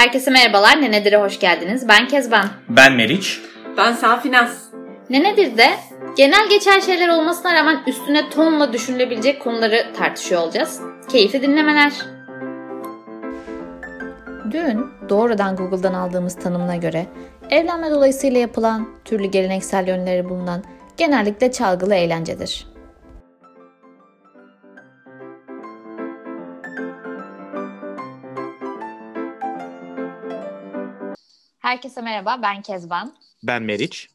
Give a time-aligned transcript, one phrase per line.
[0.00, 0.82] Herkese merhabalar.
[0.82, 1.88] Nenedir'e hoş geldiniz.
[1.88, 2.48] Ben Kezban.
[2.68, 3.40] Ben Meriç.
[3.76, 4.70] Ben Safinaz.
[5.10, 5.70] Nenedir'de
[6.16, 10.80] genel geçer şeyler olmasına rağmen üstüne tonla düşünülebilecek konuları tartışıyor olacağız.
[11.08, 11.92] Keyifli dinlemeler.
[14.50, 17.06] Dün doğrudan Google'dan aldığımız tanımına göre
[17.50, 20.64] evlenme dolayısıyla yapılan türlü geleneksel yönleri bulunan
[20.96, 22.69] genellikle çalgılı eğlencedir.
[31.70, 33.12] Herkese merhaba, ben Kezban.
[33.42, 34.08] Ben Meriç.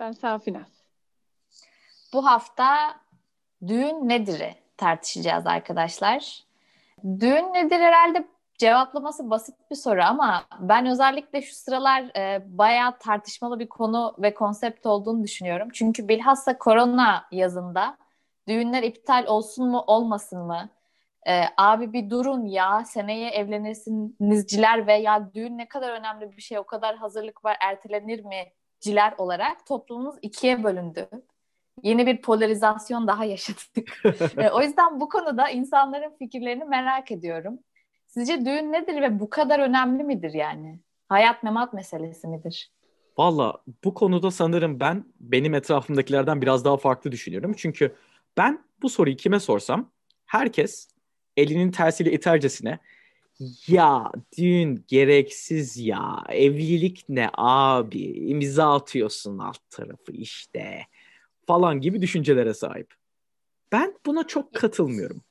[0.00, 0.66] Ben Safinaz.
[2.12, 2.96] Bu hafta
[3.66, 6.44] düğün nedir'i tartışacağız arkadaşlar.
[7.04, 8.28] Düğün nedir herhalde
[8.58, 14.34] cevaplaması basit bir soru ama ben özellikle şu sıralar e, bayağı tartışmalı bir konu ve
[14.34, 15.68] konsept olduğunu düşünüyorum.
[15.72, 17.96] Çünkü bilhassa korona yazında
[18.48, 20.68] düğünler iptal olsun mu olmasın mı?
[21.28, 26.58] E, abi bir durun ya seneye evlenirsinizciler ve ya düğün ne kadar önemli bir şey
[26.58, 31.08] o kadar hazırlık var ertelenir mi ciler olarak toplumumuz ikiye bölündü.
[31.82, 34.00] Yeni bir polarizasyon daha yaşadık.
[34.36, 37.58] e, o yüzden bu konuda insanların fikirlerini merak ediyorum.
[38.06, 40.80] Sizce düğün nedir ve bu kadar önemli midir yani?
[41.08, 42.72] Hayat memat meselesi midir?
[43.18, 47.54] Valla bu konuda sanırım ben benim etrafımdakilerden biraz daha farklı düşünüyorum.
[47.56, 47.96] Çünkü
[48.36, 49.90] ben bu soruyu kime sorsam
[50.26, 50.93] herkes
[51.36, 52.78] elinin tersiyle itercesine
[53.66, 60.86] ya düğün gereksiz ya evlilik ne abi imza atıyorsun alt tarafı işte
[61.46, 62.94] falan gibi düşüncelere sahip.
[63.72, 65.22] Ben buna çok katılmıyorum.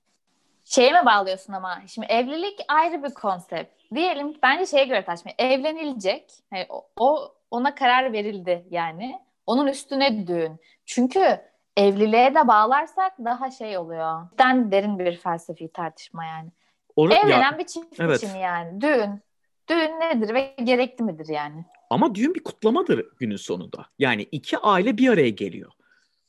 [0.66, 1.82] Şeye mi bağlıyorsun ama?
[1.88, 3.82] Şimdi evlilik ayrı bir konsept.
[3.96, 5.36] Diyelim bence şeye göre tartışmıyor.
[5.40, 6.32] Evlenilecek.
[6.54, 6.68] Yani
[7.00, 9.20] o ona karar verildi yani.
[9.46, 10.60] Onun üstüne düğün.
[10.86, 11.42] Çünkü
[11.78, 14.30] evliliğe de bağlarsak daha şey oluyor.
[14.32, 16.50] Cidden derin bir felsefi tartışma yani.
[16.96, 18.24] Or Evlenen ya, bir çift evet.
[18.24, 18.82] için yani.
[18.82, 19.22] Düğün.
[19.70, 21.66] Düğün nedir ve gerekli midir yani?
[21.90, 23.86] Ama düğün bir kutlamadır günün sonunda.
[24.00, 25.72] Yani iki aile bir araya geliyor.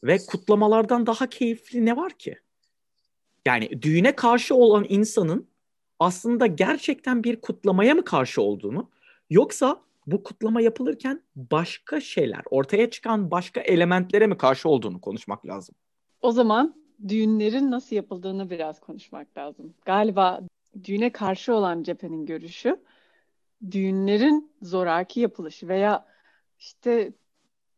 [0.05, 2.39] Ve kutlamalardan daha keyifli ne var ki?
[3.47, 5.49] Yani düğüne karşı olan insanın
[6.01, 8.91] aslında gerçekten bir kutlamaya mı karşı olduğunu
[9.31, 15.75] yoksa bu kutlama yapılırken başka şeyler, ortaya çıkan başka elementlere mi karşı olduğunu konuşmak lazım.
[16.23, 16.75] O zaman
[17.09, 19.75] düğünlerin nasıl yapıldığını biraz konuşmak lazım.
[19.85, 20.41] Galiba
[20.85, 22.81] düğüne karşı olan cephenin görüşü
[23.71, 26.07] düğünlerin zoraki yapılışı veya
[26.59, 27.13] işte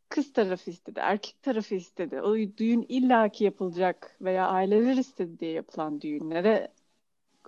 [0.09, 2.21] kız tarafı istedi, erkek tarafı istedi.
[2.21, 6.69] O düğün illaki yapılacak veya aileler istedi diye yapılan düğünlere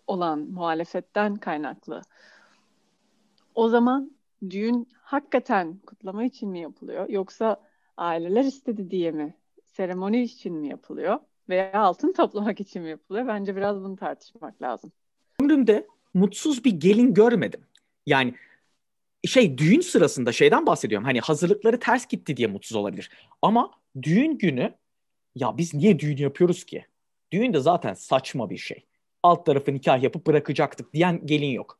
[0.06, 2.02] olan muhalefetten kaynaklı.
[3.54, 4.17] O zaman
[4.50, 7.56] düğün hakikaten kutlama için mi yapılıyor yoksa
[7.96, 9.34] aileler istedi diye mi?
[9.64, 11.18] Seremoni için mi yapılıyor?
[11.48, 13.26] Veya altın toplamak için mi yapılıyor?
[13.26, 14.92] Bence biraz bunu tartışmak lazım.
[15.40, 17.60] Ömrümde mutsuz bir gelin görmedim.
[18.06, 18.34] Yani
[19.24, 21.04] şey düğün sırasında şeyden bahsediyorum.
[21.04, 23.10] Hani hazırlıkları ters gitti diye mutsuz olabilir.
[23.42, 23.70] Ama
[24.02, 24.74] düğün günü
[25.34, 26.86] ya biz niye düğün yapıyoruz ki?
[27.32, 28.86] Düğün de zaten saçma bir şey.
[29.22, 31.78] Alt tarafı nikah yapıp bırakacaktık diyen gelin yok.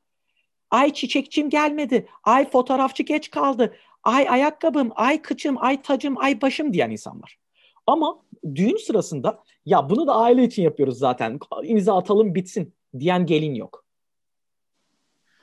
[0.71, 2.09] Ay çiçekçim gelmedi.
[2.25, 3.75] Ay fotoğrafçı geç kaldı.
[4.03, 7.39] Ay ayakkabım, ay kıçım, ay tacım, ay başım diyen insanlar.
[7.87, 8.19] Ama
[8.55, 11.39] düğün sırasında ya bunu da aile için yapıyoruz zaten.
[11.63, 13.85] İmza atalım bitsin diyen gelin yok.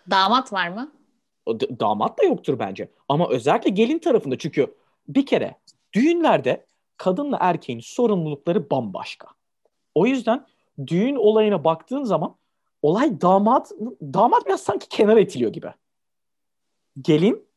[0.09, 0.91] Damat var mı?
[1.79, 2.91] damat da yoktur bence.
[3.09, 4.75] Ama özellikle gelin tarafında çünkü
[5.07, 5.55] bir kere
[5.93, 6.65] düğünlerde
[6.97, 9.27] kadınla erkeğin sorumlulukları bambaşka.
[9.95, 10.45] O yüzden
[10.87, 12.35] düğün olayına baktığın zaman
[12.81, 13.71] olay damat
[14.01, 15.73] damat biraz sanki kenara itiliyor gibi.
[17.01, 17.47] Gelin,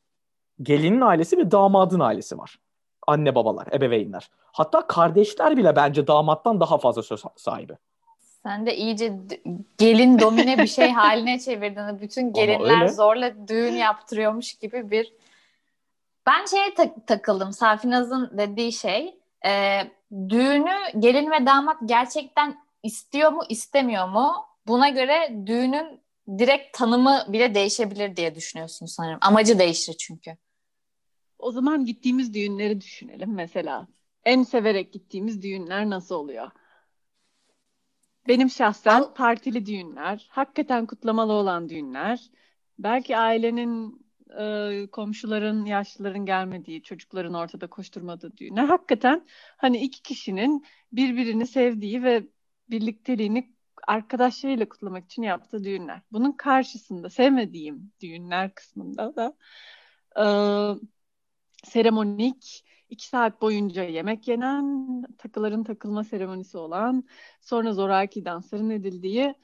[0.62, 2.58] gelinin ailesi ve damadın ailesi var.
[3.06, 4.30] Anne babalar, ebeveynler.
[4.52, 7.76] Hatta kardeşler bile bence damattan daha fazla söz sahibi.
[8.42, 9.18] Sen de iyice
[9.78, 12.00] gelin domine bir şey haline çevirdin.
[12.00, 15.12] Bütün gelinler zorla düğün yaptırıyormuş gibi bir...
[16.26, 17.52] Ben şeye tak- takıldım.
[17.52, 19.18] Safinaz'ın dediği şey.
[19.46, 19.80] E,
[20.12, 24.32] düğünü gelin ve damat gerçekten istiyor mu istemiyor mu?
[24.68, 26.00] Buna göre düğünün
[26.38, 29.18] direkt tanımı bile değişebilir diye düşünüyorsun sanırım.
[29.20, 30.36] Amacı değişir çünkü.
[31.38, 33.88] O zaman gittiğimiz düğünleri düşünelim mesela.
[34.24, 36.50] En severek gittiğimiz düğünler nasıl oluyor?
[38.28, 42.30] Benim şahsen partili düğünler, hakikaten kutlamalı olan düğünler,
[42.78, 44.06] belki ailenin,
[44.40, 48.64] e, komşuların, yaşlıların gelmediği, çocukların ortada koşturmadığı düğünler.
[48.64, 49.26] Hakikaten
[49.56, 52.26] hani iki kişinin birbirini sevdiği ve
[52.70, 53.57] birlikteliğini
[53.88, 56.00] arkadaşlarıyla kutlamak için yaptığı düğünler.
[56.12, 59.34] Bunun karşısında sevmediğim düğünler kısmında da
[60.16, 60.24] e,
[61.64, 67.04] seremonik, iki saat boyunca yemek yenen, takıların takılma seremonisi olan,
[67.40, 69.34] sonra zoraki dansların edildiği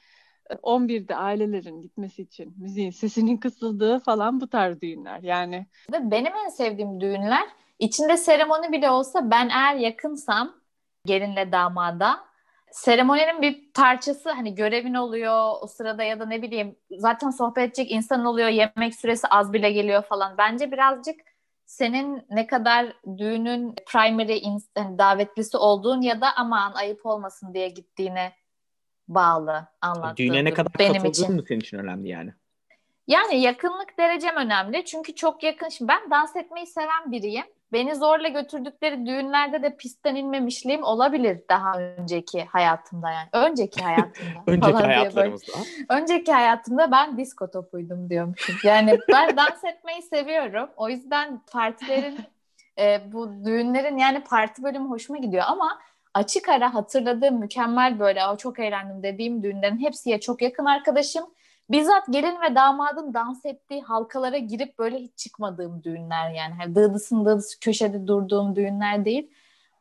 [0.62, 5.23] 11'de ailelerin gitmesi için müziğin sesinin kısıldığı falan bu tarz düğünler.
[5.23, 7.49] Yani benim en sevdiğim düğünler
[7.79, 10.55] içinde seremoni bile olsa ben eğer yakınsam
[11.06, 12.33] gelinle damada
[12.75, 17.91] seremoninin bir parçası hani görevin oluyor o sırada ya da ne bileyim zaten sohbet edecek
[17.91, 20.38] insan oluyor yemek süresi az bile geliyor falan.
[20.38, 21.21] Bence birazcık
[21.67, 24.43] senin ne kadar düğünün primary
[24.76, 28.32] yani davetlisi olduğun ya da aman ayıp olmasın diye gittiğine
[29.09, 30.17] bağlı anlattığım.
[30.17, 31.35] Düğüne ne kadar benim katıldığın için.
[31.35, 32.32] mı senin için önemli yani?
[33.06, 34.85] Yani yakınlık derecem önemli.
[34.85, 35.69] Çünkü çok yakın.
[35.69, 37.47] Şimdi ben dans etmeyi seven biriyim.
[37.75, 43.29] Beni zorla götürdükleri düğünlerde de pistten inmemişliğim olabilir daha önceki hayatımda yani.
[43.32, 44.43] Önceki hayatımda.
[44.47, 45.53] önceki hayatlarımızda.
[45.88, 48.56] Önceki hayatımda ben disko topuydum diyormuşum.
[48.65, 50.71] Yani ben dans etmeyi seviyorum.
[50.76, 52.19] O yüzden partilerin
[52.79, 55.79] e, bu düğünlerin yani parti bölümü hoşuma gidiyor ama
[56.15, 61.25] açık ara hatırladığım mükemmel böyle o çok eğlendim dediğim düğünlerin hepsiye çok yakın arkadaşım.
[61.70, 66.55] Bizzat gelin ve damadın dans ettiği halkalara girip böyle hiç çıkmadığım düğünler yani.
[66.55, 69.31] Hani dıdısın dıdısı köşede durduğum düğünler değil.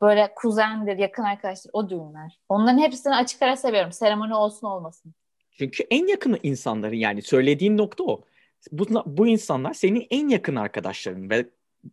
[0.02, 2.40] Böyle kuzendir, yakın arkadaşlar o düğünler.
[2.50, 3.92] Onların hepsini açık ara seviyorum.
[3.92, 5.14] Seremoni olsun olmasın.
[5.52, 8.24] Çünkü en yakın insanların yani söylediğin nokta o.
[8.72, 11.50] Bu, bu insanlar senin en yakın arkadaşların ve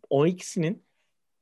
[0.09, 0.83] o ikisinin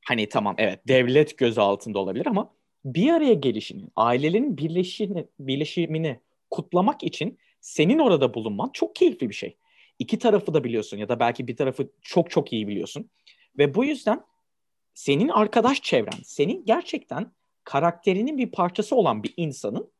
[0.06, 2.54] hani tamam evet devlet gözü altında olabilir ama
[2.86, 6.19] bir araya gelişini, ailelerin birleşini, birleşimini
[6.50, 9.58] kutlamak için senin orada bulunman çok keyifli bir şey.
[10.00, 13.10] İki tarafı da biliyorsun ya da belki bir tarafı çok çok iyi biliyorsun.
[13.58, 14.24] Ve bu yüzden
[14.94, 17.32] senin arkadaş çevren, senin gerçekten
[17.64, 19.92] karakterinin bir parçası olan bir insanın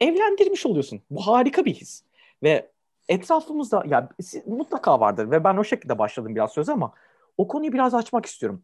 [0.00, 1.02] evlendirmiş oluyorsun.
[1.10, 2.04] Bu harika bir his.
[2.42, 2.70] Ve
[3.08, 4.08] etrafımızda ya
[4.46, 6.92] mutlaka vardır ve ben o şekilde başladım biraz söz ama
[7.36, 8.62] o konuyu biraz açmak istiyorum.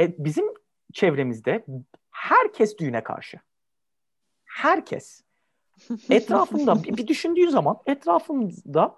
[0.00, 0.44] E, bizim
[0.92, 1.64] çevremizde
[2.10, 3.40] herkes düğüne karşı.
[4.44, 5.22] Herkes.
[6.10, 8.94] Etrafımda bir, düşündüğün zaman etrafımda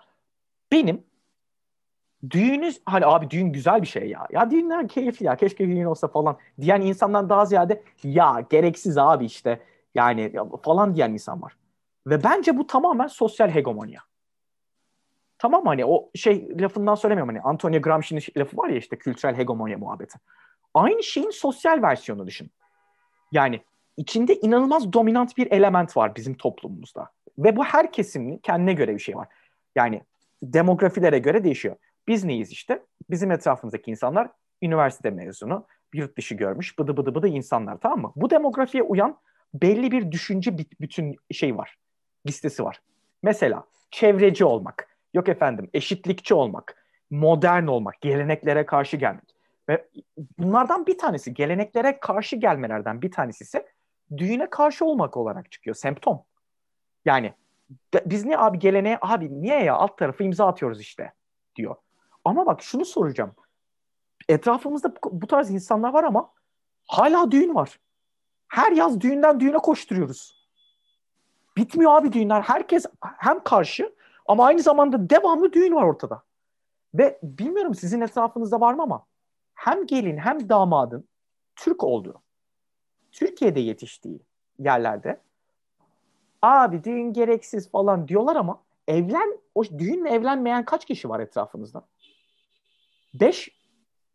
[0.72, 1.04] benim
[2.30, 4.26] düğünüz hani abi düğün güzel bir şey ya.
[4.30, 5.36] Ya düğünler keyifli ya.
[5.36, 9.60] Keşke düğün olsa falan diyen insandan daha ziyade ya gereksiz abi işte
[9.94, 10.32] yani
[10.62, 11.56] falan diyen insan var.
[12.06, 14.00] Ve bence bu tamamen sosyal hegemonya.
[15.38, 19.78] Tamam hani o şey lafından söylemiyorum hani Antonio Gramsci'nin lafı var ya işte kültürel hegemonya
[19.78, 20.18] muhabbeti.
[20.74, 22.50] Aynı şeyin sosyal versiyonu düşün.
[23.32, 23.60] Yani
[24.00, 27.10] içinde inanılmaz dominant bir element var bizim toplumumuzda.
[27.38, 29.28] Ve bu her kesimin kendine göre bir şey var.
[29.76, 30.02] Yani
[30.42, 31.76] demografilere göre değişiyor.
[32.08, 32.82] Biz neyiz işte?
[33.10, 34.30] Bizim etrafımızdaki insanlar
[34.62, 38.12] üniversite mezunu, yurt dışı görmüş, bıdı bıdı bıdı insanlar tamam mı?
[38.16, 39.18] Bu demografiye uyan
[39.54, 41.76] belli bir düşünce bütün şey var.
[42.26, 42.80] Listesi var.
[43.22, 49.34] Mesela çevreci olmak, yok efendim eşitlikçi olmak, modern olmak, geleneklere karşı gelmek.
[49.68, 49.88] Ve
[50.38, 53.66] bunlardan bir tanesi, geleneklere karşı gelmelerden bir tanesi ise
[54.16, 55.76] düğüne karşı olmak olarak çıkıyor.
[55.76, 56.22] Semptom.
[57.04, 57.34] Yani
[58.06, 61.12] biz ne abi geleneğe abi niye ya alt tarafı imza atıyoruz işte
[61.56, 61.76] diyor.
[62.24, 63.34] Ama bak şunu soracağım.
[64.28, 66.32] Etrafımızda bu tarz insanlar var ama
[66.86, 67.80] hala düğün var.
[68.48, 70.40] Her yaz düğünden düğüne koşturuyoruz.
[71.56, 72.42] Bitmiyor abi düğünler.
[72.42, 73.94] Herkes hem karşı
[74.26, 76.22] ama aynı zamanda devamlı düğün var ortada.
[76.94, 79.06] Ve bilmiyorum sizin etrafınızda var mı ama
[79.54, 81.08] hem gelin hem damadın
[81.56, 82.22] Türk olduğu,
[83.12, 84.20] Türkiye'de yetiştiği
[84.58, 85.20] yerlerde
[86.42, 91.82] abi düğün gereksiz falan diyorlar ama evlen o düğünle evlenmeyen kaç kişi var etrafınızda?
[93.14, 93.48] Beş,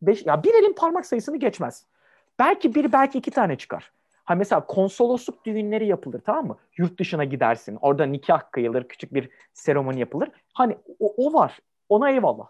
[0.02, 1.86] beş ya bir elin parmak sayısını geçmez.
[2.40, 3.92] Belki bir belki iki tane çıkar.
[4.25, 6.58] Ha mesela konsolosluk düğünleri yapılır tamam mı?
[6.78, 7.78] Yurt dışına gidersin.
[7.82, 10.30] Orada nikah kıyılır, küçük bir seremoni yapılır.
[10.54, 11.60] Hani o, o var.
[11.90, 12.48] Ona eyvallah.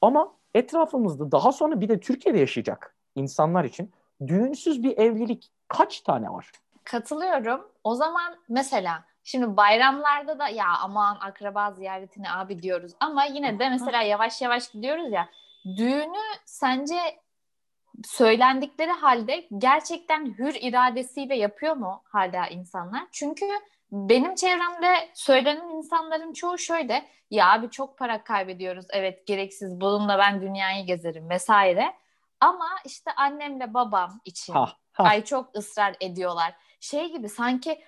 [0.00, 3.90] Ama etrafımızda daha sonra bir de Türkiye'de yaşayacak insanlar için
[4.26, 6.50] düğünsüz bir evlilik kaç tane var?
[6.84, 7.68] Katılıyorum.
[7.84, 13.68] O zaman mesela şimdi bayramlarda da ya aman akraba ziyaretine abi diyoruz ama yine de
[13.68, 15.28] mesela yavaş yavaş gidiyoruz ya
[15.76, 16.96] düğünü sence
[18.04, 23.02] söylendikleri halde gerçekten hür iradesiyle yapıyor mu hala insanlar?
[23.12, 23.46] Çünkü
[23.92, 30.40] benim çevremde söylenen insanların çoğu şöyle ya abi çok para kaybediyoruz evet gereksiz bununla ben
[30.40, 31.94] dünyayı gezerim vesaire
[32.40, 35.04] ama işte annemle babam için ha, ha.
[35.04, 37.78] ay çok ısrar ediyorlar şey gibi sanki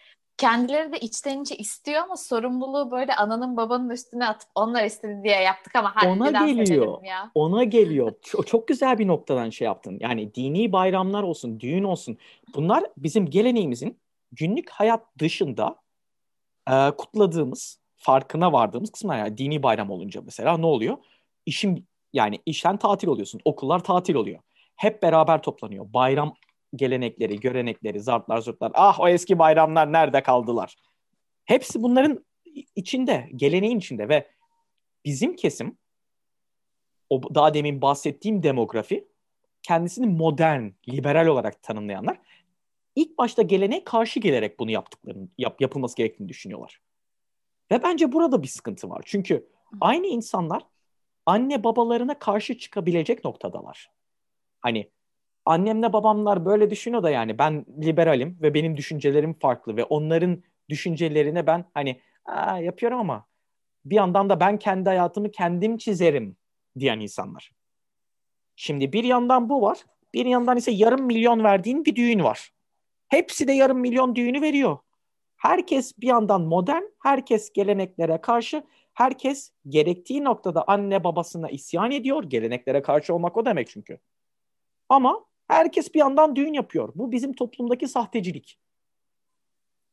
[0.40, 5.40] kendileri de içten içe istiyor ama sorumluluğu böyle ananın babanın üstüne atıp onlar istedi diye
[5.40, 7.04] yaptık ama hadi ona geliyor.
[7.04, 7.30] Ya.
[7.35, 8.12] Ona geliyor.
[8.23, 9.99] Çok, çok güzel bir noktadan şey yaptın.
[10.00, 12.19] Yani dini bayramlar olsun, düğün olsun.
[12.54, 13.99] Bunlar bizim geleneğimizin
[14.33, 15.76] günlük hayat dışında
[16.71, 19.19] e, kutladığımız, farkına vardığımız kısımlar.
[19.19, 20.99] Yani dini bayram olunca mesela ne oluyor?
[21.47, 23.40] İşin yani işten tatil oluyorsun.
[23.45, 24.40] Okullar tatil oluyor.
[24.76, 25.93] Hep beraber toplanıyor.
[25.93, 26.35] Bayram
[26.76, 28.73] gelenekleri, görenekleri, zartlar, zurtlar.
[28.75, 30.76] Ah o eski bayramlar nerede kaldılar?
[31.45, 32.25] Hepsi bunların
[32.76, 34.29] içinde, geleneğin içinde ve
[35.05, 35.79] bizim kesim
[37.11, 39.09] o daha demin bahsettiğim demografi
[39.62, 42.19] kendisini modern, liberal olarak tanımlayanlar
[42.97, 46.81] ilk başta geleneğe karşı gelerek bunu yaptıklarını, yap, yapılması gerektiğini düşünüyorlar.
[47.71, 49.02] Ve bence burada bir sıkıntı var.
[49.05, 49.49] Çünkü
[49.81, 50.62] aynı insanlar
[51.30, 53.90] anne babalarına karşı çıkabilecek noktadalar.
[54.60, 54.90] Hani
[55.44, 61.46] annemle babamlar böyle düşünüyor da yani ben liberalim ve benim düşüncelerim farklı ve onların düşüncelerine
[61.46, 62.00] ben hani
[62.60, 63.26] yapıyorum ama
[63.84, 66.37] bir yandan da ben kendi hayatımı kendim çizerim
[66.78, 67.52] diyen insanlar.
[68.56, 69.78] Şimdi bir yandan bu var.
[70.14, 72.50] Bir yandan ise yarım milyon verdiğin bir düğün var.
[73.08, 74.78] Hepsi de yarım milyon düğünü veriyor.
[75.37, 78.62] Herkes bir yandan modern, herkes geleneklere karşı,
[78.94, 82.25] herkes gerektiği noktada anne babasına isyan ediyor.
[82.25, 83.99] Geleneklere karşı olmak o demek çünkü.
[84.88, 86.92] Ama herkes bir yandan düğün yapıyor.
[86.94, 88.59] Bu bizim toplumdaki sahtecilik.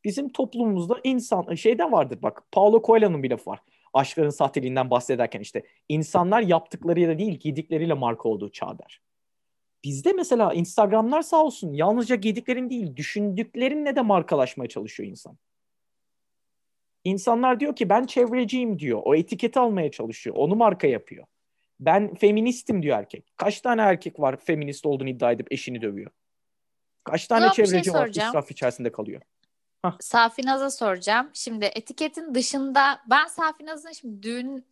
[0.04, 3.60] Bizim toplumumuzda insan şeyde vardır bak Paulo Coelho'nun bir lafı var.
[3.94, 9.02] Aşkların sahteliğinden bahsederken işte insanlar yaptıklarıyla değil giydikleriyle marka olduğu çağ der.
[9.84, 15.38] Bizde mesela Instagram'lar sağ olsun yalnızca giydiklerin değil düşündüklerinle de markalaşmaya çalışıyor insan.
[17.08, 19.02] İnsanlar diyor ki ben çevreciyim diyor.
[19.04, 20.36] O etiketi almaya çalışıyor.
[20.36, 21.24] Onu marka yapıyor.
[21.80, 23.32] Ben feministim diyor erkek.
[23.36, 26.10] Kaç tane erkek var feminist olduğunu iddia edip eşini dövüyor?
[27.04, 29.22] Kaç tane Yok, şey çevreci şey var israf içerisinde kalıyor?
[29.82, 29.96] Hah.
[30.00, 31.30] Safinaz'a soracağım.
[31.34, 34.66] Şimdi etiketin dışında ben Safinaz'ın şimdi düğün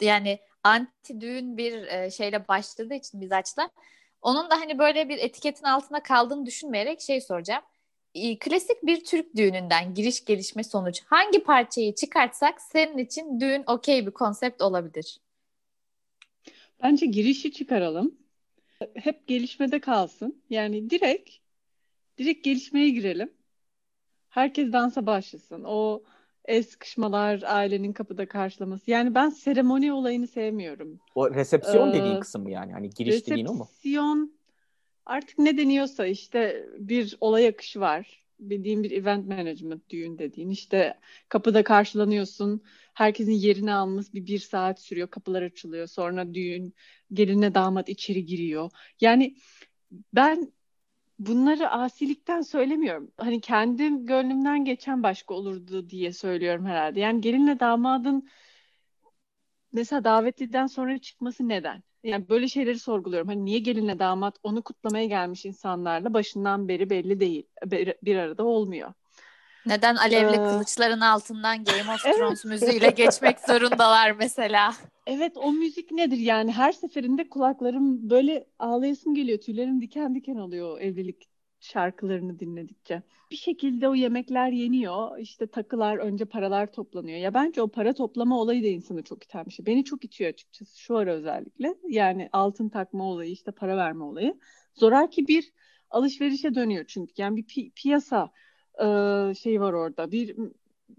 [0.00, 3.68] yani anti düğün bir e, şeyle başladığı için biz açlar.
[4.22, 7.62] Onun da hani böyle bir etiketin altında kaldığını düşünmeyerek şey soracağım.
[8.14, 14.10] Klasik bir Türk düğününden giriş gelişme sonuç hangi parçayı çıkartsak senin için düğün okey bir
[14.10, 15.20] konsept olabilir?
[16.82, 18.18] Bence girişi çıkaralım.
[18.94, 20.42] Hep gelişmede kalsın.
[20.50, 21.30] Yani direkt
[22.18, 23.32] direkt gelişmeye girelim.
[24.28, 25.64] Herkes dansa başlasın.
[25.66, 26.02] O
[26.44, 28.90] el sıkışmalar, ailenin kapıda karşılaması.
[28.90, 31.00] Yani ben seremoni olayını sevmiyorum.
[31.14, 32.72] O resepsiyon ee, dediğin kısım mı yani?
[32.72, 33.64] Hani giriş dediğin o mu?
[33.64, 34.39] Resepsiyon
[35.06, 38.20] artık ne deniyorsa işte bir olay akışı var.
[38.40, 40.50] Bildiğin bir event management düğün dediğin.
[40.50, 42.62] İşte kapıda karşılanıyorsun.
[42.94, 45.08] Herkesin yerini almış bir bir saat sürüyor.
[45.08, 45.86] Kapılar açılıyor.
[45.86, 46.74] Sonra düğün
[47.12, 48.70] gelinle damat içeri giriyor.
[49.00, 49.36] Yani
[50.14, 50.52] ben
[51.18, 53.12] bunları asilikten söylemiyorum.
[53.18, 57.00] Hani kendim gönlümden geçen başka olurdu diye söylüyorum herhalde.
[57.00, 58.28] Yani gelinle damadın
[59.72, 61.82] mesela davetliden sonra çıkması neden?
[62.04, 63.28] Yani böyle şeyleri sorguluyorum.
[63.28, 67.46] Hani niye gelinle damat onu kutlamaya gelmiş insanlarla başından beri belli değil.
[67.64, 68.92] Bir, bir arada olmuyor.
[69.66, 72.60] Neden alevli ee, kılıçların altından Game of Thrones evet.
[72.60, 74.74] müziğiyle geçmek zorundalar mesela?
[75.06, 80.80] Evet o müzik nedir yani her seferinde kulaklarım böyle ağlayasım geliyor tüylerim diken diken oluyor
[80.80, 81.29] evlilik
[81.60, 83.02] şarkılarını dinledikçe.
[83.30, 87.18] Bir şekilde o yemekler yeniyor işte takılar önce paralar toplanıyor.
[87.18, 89.66] Ya bence o para toplama olayı da insanı çok iten bir şey.
[89.66, 94.38] Beni çok itiyor açıkçası şu ara özellikle yani altın takma olayı işte para verme olayı.
[94.74, 95.52] Zoraki bir
[95.90, 98.30] alışverişe dönüyor çünkü yani bir pi- piyasa
[99.30, 100.36] e, şey var orada bir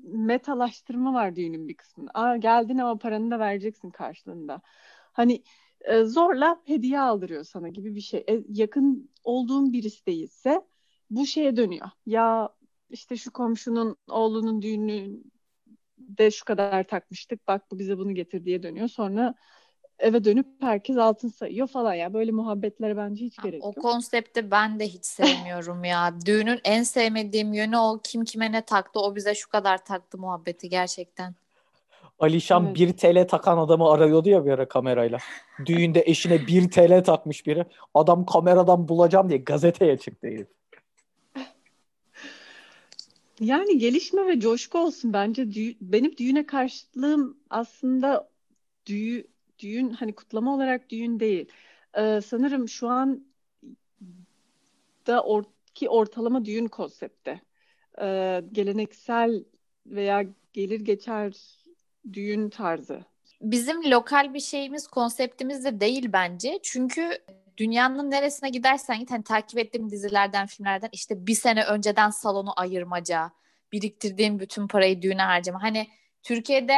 [0.04, 2.12] metalaştırma var düğünün bir kısmında.
[2.14, 4.62] Aa, geldin ama paranı da vereceksin karşılığında.
[5.14, 5.44] Hani
[5.84, 8.24] e, zorla hediye aldırıyor sana gibi bir şey.
[8.30, 10.62] E, yakın olduğun birisi değilse
[11.10, 11.90] bu şeye dönüyor.
[12.06, 12.50] Ya
[12.90, 15.20] işte şu komşunun oğlunun düğünü
[15.98, 17.48] de şu kadar takmıştık.
[17.48, 18.88] Bak bu bize bunu getir diye dönüyor.
[18.88, 19.36] Sonra
[20.00, 22.14] eve dönüp herkes altın sayıyor falan ya.
[22.14, 23.78] Böyle muhabbetlere bence hiç gerek yok.
[23.78, 26.14] O konsepti ben de hiç sevmiyorum ya.
[26.26, 30.70] Düğünün en sevmediğim yönü o kim kime ne taktı o bize şu kadar taktı muhabbeti
[30.70, 31.36] gerçekten.
[32.22, 32.76] Alişan evet.
[32.76, 35.18] 1 TL takan adamı arıyordu ya bir ara kamerayla.
[35.66, 37.66] Düğünde eşine 1 TL takmış biri.
[37.94, 40.48] Adam kameradan bulacağım diye gazeteye çıktı herif.
[43.40, 45.42] Yani gelişme ve coşku olsun bence.
[45.44, 48.30] Dü- benim düğüne karşılığım aslında
[48.86, 49.28] düğü
[49.60, 51.46] düğün hani kutlama olarak düğün değil.
[51.98, 53.26] Ee, sanırım şu an
[55.08, 57.42] da or ki ortalama düğün konsepti.
[58.02, 59.44] Ee, geleneksel
[59.86, 61.61] veya gelir geçer
[62.14, 63.06] düğün tarzı.
[63.42, 66.60] Bizim lokal bir şeyimiz, konseptimiz de değil bence.
[66.64, 67.18] Çünkü
[67.58, 73.32] dünyanın neresine gidersen git hani takip ettiğim dizilerden, filmlerden işte bir sene önceden salonu ayırmaca,
[73.72, 75.64] biriktirdiğim bütün parayı düğüne harcama.
[75.64, 75.88] Hani
[76.24, 76.76] Türkiye'de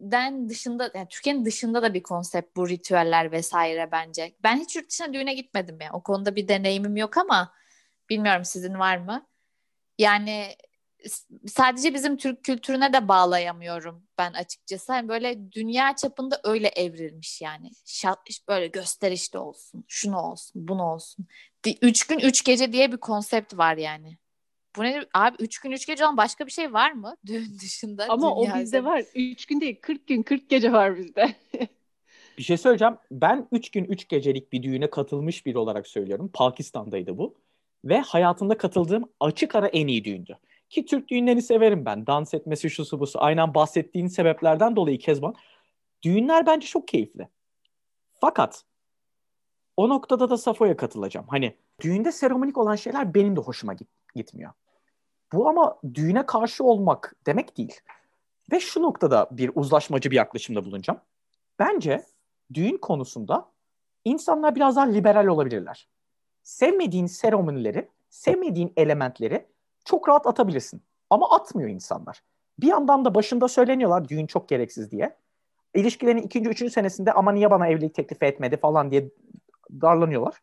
[0.00, 4.34] den dışında yani Türkiye'nin dışında da bir konsept bu ritüeller vesaire bence.
[4.42, 5.90] Ben hiç yurt dışına düğüne gitmedim ya.
[5.92, 7.52] O konuda bir deneyimim yok ama
[8.10, 9.26] bilmiyorum sizin var mı?
[9.98, 10.56] Yani
[11.46, 14.92] sadece bizim Türk kültürüne de bağlayamıyorum ben açıkçası.
[14.92, 17.70] Hani böyle dünya çapında öyle evrilmiş yani.
[17.84, 18.18] Şat,
[18.48, 21.26] böyle gösterişli olsun, şunu olsun, bunu olsun.
[21.82, 24.18] Üç gün üç gece diye bir konsept var yani.
[24.76, 25.04] Bu ne?
[25.14, 27.16] Abi üç gün üç gece olan başka bir şey var mı?
[27.26, 28.06] Düğün dışında.
[28.08, 29.04] Ama o bizde var.
[29.14, 31.34] Üç gün değil 40 gün 40 gece var bizde.
[32.38, 32.96] bir şey söyleyeceğim.
[33.10, 36.30] Ben üç gün üç gecelik bir düğüne katılmış biri olarak söylüyorum.
[36.34, 37.34] Pakistan'daydı bu.
[37.84, 40.38] Ve hayatımda katıldığım açık ara en iyi düğündü.
[40.74, 42.06] Ki Türk düğünlerini severim ben.
[42.06, 43.22] Dans etmesi, şusu busu.
[43.22, 45.34] Aynen bahsettiğin sebeplerden dolayı Kezban.
[46.02, 47.28] Düğünler bence çok keyifli.
[48.12, 48.64] Fakat
[49.76, 51.26] o noktada da Safo'ya katılacağım.
[51.28, 54.52] Hani düğünde seremonik olan şeyler benim de hoşuma git, gitmiyor.
[55.32, 57.80] Bu ama düğüne karşı olmak demek değil.
[58.52, 61.00] Ve şu noktada bir uzlaşmacı bir yaklaşımda bulunacağım.
[61.58, 62.04] Bence
[62.54, 63.50] düğün konusunda
[64.04, 65.88] insanlar biraz daha liberal olabilirler.
[66.42, 69.53] Sevmediğin seremonileri, sevmediğin elementleri
[69.84, 70.82] çok rahat atabilirsin.
[71.10, 72.22] Ama atmıyor insanlar.
[72.60, 75.16] Bir yandan da başında söyleniyorlar düğün çok gereksiz diye.
[75.74, 79.10] İlişkilerin ikinci, üçüncü senesinde ama niye bana evlilik teklifi etmedi falan diye
[79.70, 80.34] darlanıyorlar.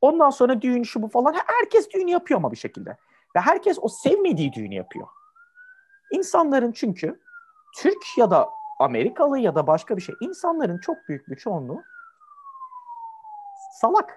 [0.00, 1.34] Ondan sonra düğün şu bu falan.
[1.46, 2.96] Herkes düğün yapıyor ama bir şekilde.
[3.36, 5.08] Ve herkes o sevmediği düğünü yapıyor.
[6.12, 7.20] İnsanların çünkü
[7.76, 10.14] Türk ya da Amerikalı ya da başka bir şey.
[10.20, 11.82] insanların çok büyük bir çoğunluğu
[13.80, 14.16] salak.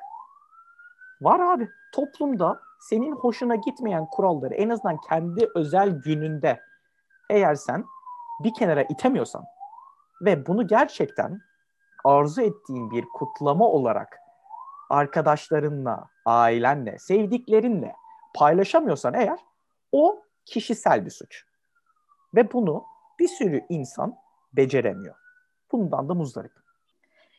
[1.21, 1.69] Var abi.
[1.91, 6.62] Toplumda senin hoşuna gitmeyen kuralları en azından kendi özel gününde
[7.29, 7.86] eğer sen
[8.43, 9.46] bir kenara itemiyorsan
[10.22, 11.41] ve bunu gerçekten
[12.05, 14.19] arzu ettiğin bir kutlama olarak
[14.89, 17.96] arkadaşlarınla, ailenle, sevdiklerinle
[18.36, 19.39] paylaşamıyorsan eğer
[19.91, 21.46] o kişisel bir suç.
[22.36, 22.86] Ve bunu
[23.19, 24.15] bir sürü insan
[24.53, 25.15] beceremiyor.
[25.72, 26.53] Bundan da muzdarip.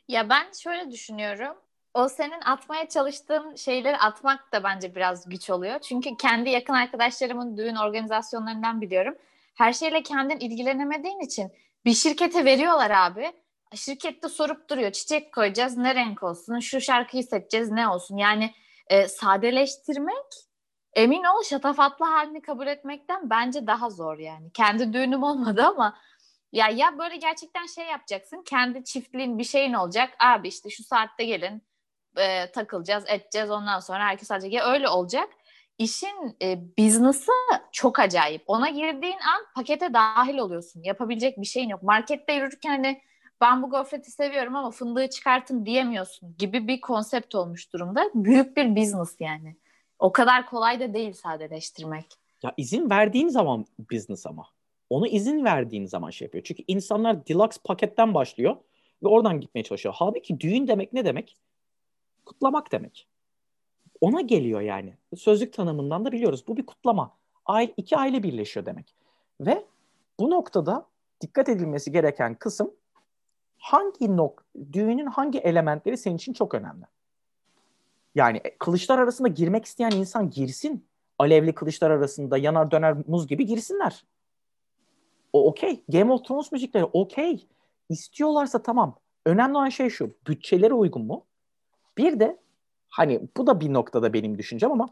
[0.08, 1.56] Ya ben şöyle düşünüyorum.
[1.98, 5.78] O senin atmaya çalıştığın şeyleri atmak da bence biraz güç oluyor.
[5.78, 9.14] Çünkü kendi yakın arkadaşlarımın düğün organizasyonlarından biliyorum.
[9.54, 11.52] Her şeyle kendin ilgilenemediğin için
[11.84, 13.32] bir şirkete veriyorlar abi
[13.74, 14.92] şirkette sorup duruyor.
[14.92, 16.58] Çiçek koyacağız ne renk olsun?
[16.58, 18.16] Şu şarkıyı seçeceğiz ne olsun?
[18.16, 18.54] Yani
[18.86, 20.26] e, sadeleştirmek
[20.92, 24.52] emin ol şatafatlı halini kabul etmekten bence daha zor yani.
[24.52, 25.98] Kendi düğünüm olmadı ama
[26.52, 28.42] ya ya böyle gerçekten şey yapacaksın.
[28.46, 30.10] Kendi çiftliğin bir şeyin olacak.
[30.20, 31.67] Abi işte şu saatte gelin
[32.18, 33.50] e, takılacağız, edeceğiz.
[33.50, 35.28] Ondan sonra herkes sadece ya öyle olacak.
[35.78, 37.32] İşin e, business'ı
[37.72, 38.42] çok acayip.
[38.46, 40.82] Ona girdiğin an pakete dahil oluyorsun.
[40.82, 41.82] Yapabilecek bir şeyin yok.
[41.82, 43.00] Markette yürürken hani
[43.40, 48.10] ben bu gofreti seviyorum ama fındığı çıkartın diyemiyorsun gibi bir konsept olmuş durumda.
[48.14, 49.56] Büyük bir business yani.
[49.98, 52.06] O kadar kolay da değil sadeleştirmek.
[52.42, 54.46] Ya izin verdiğin zaman business ama.
[54.90, 56.44] Onu izin verdiğin zaman şey yapıyor.
[56.44, 58.56] Çünkü insanlar deluxe paketten başlıyor
[59.02, 59.94] ve oradan gitmeye çalışıyor.
[59.98, 61.36] Halbuki düğün demek ne demek?
[62.28, 63.08] Kutlamak demek.
[64.00, 64.94] Ona geliyor yani.
[65.16, 66.44] Sözlük tanımından da biliyoruz.
[66.48, 67.16] Bu bir kutlama.
[67.46, 68.94] Aile, iki aile birleşiyor demek.
[69.40, 69.64] Ve
[70.20, 70.86] bu noktada
[71.20, 72.74] dikkat edilmesi gereken kısım
[73.58, 76.84] hangi nok düğünün hangi elementleri senin için çok önemli.
[78.14, 80.86] Yani e, kılıçlar arasında girmek isteyen insan girsin.
[81.18, 84.04] Alevli kılıçlar arasında yanar döner muz gibi girsinler.
[85.32, 85.82] O okey.
[85.88, 87.46] Game of Thrones müzikleri okey.
[87.88, 88.98] İstiyorlarsa tamam.
[89.26, 90.10] Önemli olan şey şu.
[90.26, 91.27] Bütçeleri uygun mu?
[91.98, 92.38] Bir de
[92.88, 94.88] hani bu da bir noktada benim düşüncem ama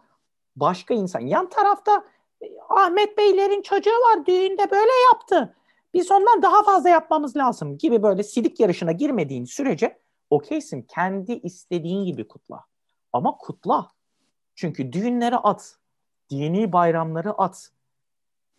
[0.56, 2.04] başka insan yan tarafta
[2.42, 5.54] e, Ahmet Beylerin çocuğu var düğünde böyle yaptı
[5.96, 9.98] biz ondan daha fazla yapmamız lazım gibi böyle silik yarışına girmediğin sürece
[10.30, 10.82] okeysin.
[10.82, 12.64] Kendi istediğin gibi kutla.
[13.12, 13.90] Ama kutla.
[14.54, 15.76] Çünkü düğünleri at.
[16.30, 17.70] Dini bayramları at.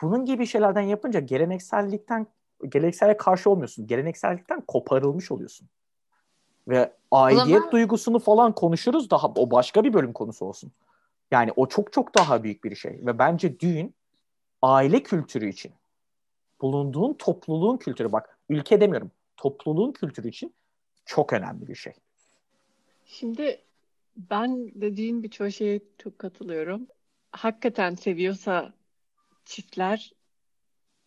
[0.02, 2.28] Bunun gibi şeylerden yapınca geleneksellikten
[2.70, 3.88] geleneksele karşı olmuyorsun.
[3.88, 5.68] Geleneksellikten koparılmış oluyorsun.
[6.68, 7.72] Ve aidiyet zaman...
[7.72, 10.72] duygusunu falan konuşuruz daha o başka bir bölüm konusu olsun.
[11.32, 13.96] Yani o çok çok daha büyük bir şey ve bence düğün
[14.62, 15.72] aile kültürü için
[16.62, 20.54] bulunduğun topluluğun kültürü bak ülke demiyorum topluluğun kültürü için
[21.06, 21.94] çok önemli bir şey.
[23.06, 23.62] Şimdi
[24.18, 26.88] ben dediğin birçok şeye çok katılıyorum.
[27.32, 28.74] Hakikaten seviyorsa
[29.46, 30.14] çiftler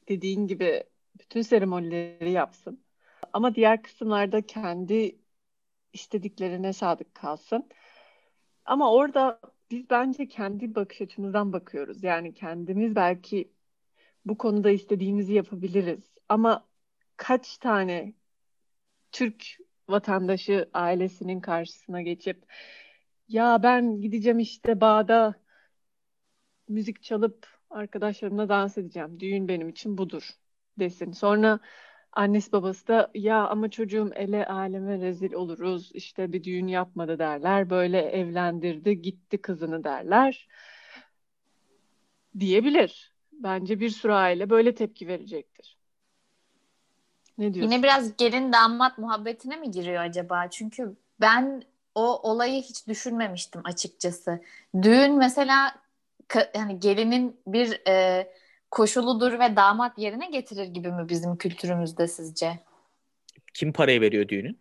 [0.09, 0.85] dediğin gibi
[1.19, 2.81] bütün seremonileri yapsın.
[3.33, 5.17] Ama diğer kısımlarda kendi
[5.93, 7.69] istediklerine sadık kalsın.
[8.65, 12.03] Ama orada biz bence kendi bakış açımızdan bakıyoruz.
[12.03, 13.53] Yani kendimiz belki
[14.25, 16.15] bu konuda istediğimizi yapabiliriz.
[16.29, 16.69] Ama
[17.17, 18.15] kaç tane
[19.13, 19.45] Türk
[19.89, 22.45] vatandaşı ailesinin karşısına geçip
[23.29, 25.35] ya ben gideceğim işte bağda
[26.69, 29.21] müzik çalıp arkadaşlarımla dans edeceğim.
[29.21, 30.31] Düğün benim için budur
[30.79, 31.13] desin.
[31.13, 31.61] Sonra
[32.13, 37.71] annesi babası da ya ama çocuğum ele aleme rezil oluruz işte bir düğün yapmadı derler.
[37.71, 40.49] Böyle evlendirdi gitti kızını derler
[42.41, 43.13] diyebilir.
[43.33, 45.79] Bence bir sürü aile böyle tepki verecektir.
[47.39, 47.73] Ne diyorsun?
[47.73, 50.51] Yine biraz gelin damat muhabbetine mi giriyor acaba?
[50.51, 51.63] Çünkü ben
[51.95, 54.41] o olayı hiç düşünmemiştim açıkçası.
[54.83, 55.75] Düğün mesela
[56.55, 58.27] yani gelinin bir e,
[58.71, 62.59] koşuludur ve damat yerine getirir gibi mi bizim kültürümüzde sizce?
[63.55, 64.61] Kim parayı veriyor düğünün?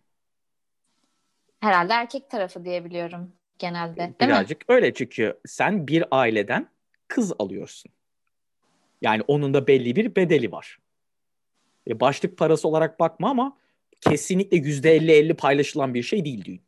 [1.60, 3.96] Herhalde erkek tarafı diyebiliyorum genelde.
[3.96, 4.20] Değil mi?
[4.20, 6.68] Birazcık öyle çünkü sen bir aileden
[7.08, 7.92] kız alıyorsun.
[9.02, 10.78] Yani onun da belli bir bedeli var.
[11.88, 13.56] E, başlık parası olarak bakma ama
[14.00, 16.62] kesinlikle %50-50 paylaşılan bir şey değil düğün.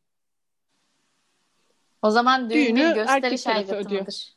[2.03, 4.35] O zaman düğün Düğünü gösteriş erkek tarafı aygıtı mıdır?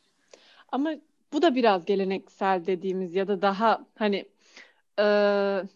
[0.72, 0.94] Ama
[1.36, 4.16] bu da biraz geleneksel dediğimiz ya da daha hani
[4.98, 5.04] e,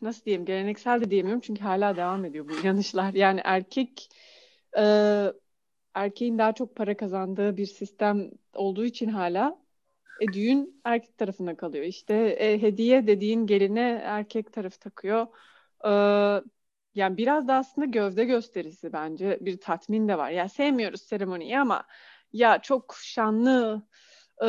[0.03, 3.14] nasıl diyeyim geleneksel de diyemiyorum çünkü hala devam ediyor bu inanışlar.
[3.14, 4.11] Yani erkek
[4.79, 4.83] e,
[5.94, 9.59] erkeğin daha çok para kazandığı bir sistem olduğu için hala
[10.20, 11.85] e, düğün erkek tarafına kalıyor.
[11.85, 15.27] İşte e, hediye dediğin geline erkek tarafı takıyor.
[15.85, 15.90] E,
[16.94, 20.31] yani biraz da aslında gövde gösterisi bence bir tatmin de var.
[20.31, 21.85] Ya sevmiyoruz seremoniyi ama
[22.33, 23.83] ya çok şanlı
[24.42, 24.48] e,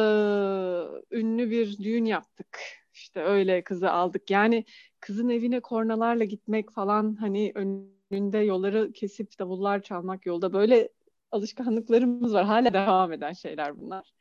[1.12, 2.60] ünlü bir düğün yaptık.
[2.93, 4.32] İşte öyle kızı aldık.
[4.32, 4.65] Yani
[4.99, 10.89] kızın evine kornalarla gitmek falan hani önünde yolları kesip davullar çalmak yolda böyle
[11.32, 12.45] alışkanlıklarımız var.
[12.45, 14.13] Hala devam eden şeyler bunlar.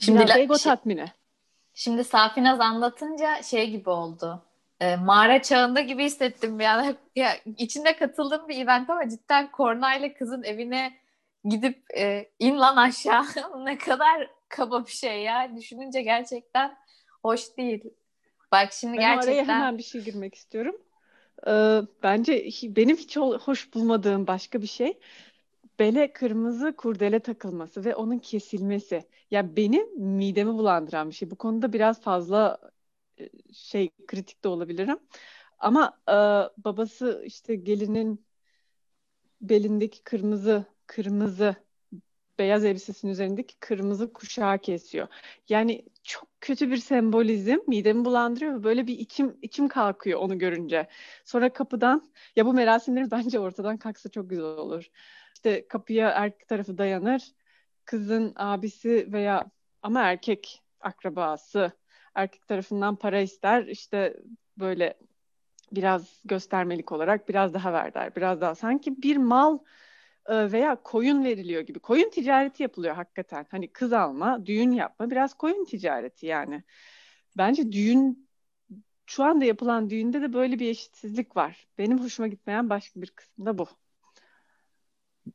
[0.00, 1.06] Şimdi Biraz ego tatmini.
[1.74, 4.42] Şimdi Safinaz anlatınca şey gibi oldu.
[4.80, 6.96] E, mağara çağında gibi hissettim an.
[7.16, 10.98] Ya, içinde katıldığım bir event ama cidden kornayla kızın evine
[11.44, 13.24] gidip e, in lan aşağı.
[13.64, 15.56] ne kadar kaba bir şey ya.
[15.56, 16.76] Düşününce gerçekten
[17.22, 17.84] hoş değil.
[18.52, 20.76] Bak şimdi Ben araya gerçekten hemen bir şey girmek istiyorum.
[21.46, 24.98] Ee, bence benim hiç hoş bulmadığım başka bir şey
[25.78, 29.04] bele kırmızı kurdele takılması ve onun kesilmesi.
[29.30, 31.30] Ya benim midemi bulandıran bir şey.
[31.30, 32.58] Bu konuda biraz fazla
[33.20, 34.98] e, şey kritik de olabilirim.
[35.58, 36.16] Ama e,
[36.64, 38.26] babası işte gelinin
[39.40, 41.56] belindeki kırmızı kırmızı
[42.38, 45.08] beyaz elbisesinin üzerindeki kırmızı kuşağı kesiyor.
[45.48, 50.88] Yani çok kötü bir sembolizm midemi bulandırıyor ve böyle bir içim içim kalkıyor onu görünce.
[51.24, 54.90] Sonra kapıdan ya bu merasimler bence ortadan kalksa çok güzel olur.
[55.34, 57.32] İşte kapıya erkek tarafı dayanır.
[57.84, 59.50] Kızın abisi veya
[59.82, 61.72] ama erkek akrabası
[62.14, 63.66] erkek tarafından para ister.
[63.66, 64.16] İşte
[64.58, 64.94] böyle
[65.72, 68.16] biraz göstermelik olarak biraz daha ver der.
[68.16, 69.58] Biraz daha sanki bir mal
[70.28, 71.78] veya koyun veriliyor gibi.
[71.78, 73.46] Koyun ticareti yapılıyor hakikaten.
[73.50, 76.62] Hani kız alma, düğün yapma biraz koyun ticareti yani.
[77.36, 78.28] Bence düğün
[79.06, 81.66] şu anda yapılan düğünde de böyle bir eşitsizlik var.
[81.78, 83.66] Benim hoşuma gitmeyen başka bir kısım da bu.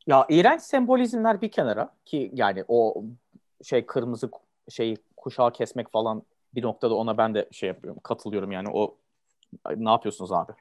[0.08, 3.04] Ya iğrenç sembolizmler bir kenara ki yani o
[3.63, 4.32] şey kırmızı
[4.69, 6.23] şey kuşağı kesmek falan
[6.56, 8.97] bir noktada ona ben de şey yapıyorum katılıyorum yani o
[9.75, 10.52] ne yapıyorsunuz abi?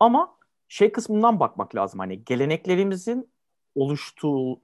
[0.00, 0.36] Ama
[0.68, 3.30] şey kısmından bakmak lazım hani geleneklerimizin
[3.80, 4.60] oluştuğu